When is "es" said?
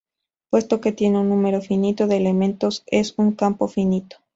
2.87-3.13